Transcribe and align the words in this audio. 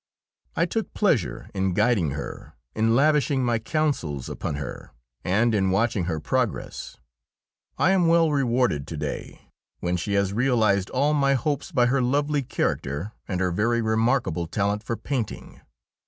I 0.55 0.65
took 0.65 0.95
pleasure 0.95 1.51
in 1.53 1.75
guiding 1.75 2.09
her, 2.17 2.55
in 2.73 2.95
lavishing 2.95 3.45
my 3.45 3.59
counsels 3.59 4.29
upon 4.29 4.55
her, 4.55 4.93
and 5.23 5.53
in 5.53 5.69
watching 5.69 6.05
her 6.05 6.19
progress. 6.19 6.97
I 7.77 7.91
am 7.91 8.07
well 8.07 8.31
rewarded 8.31 8.87
to 8.87 8.97
day, 8.97 9.51
when 9.79 9.97
she 9.97 10.13
has 10.13 10.33
realised 10.33 10.89
all 10.89 11.13
my 11.13 11.35
hopes 11.35 11.71
by 11.71 11.85
her 11.85 12.01
lovely 12.01 12.41
character 12.41 13.11
and 13.27 13.39
her 13.41 13.51
very 13.51 13.79
remarkable 13.79 14.47
talent 14.47 14.81
for 14.81 14.97
painting. 14.97 15.61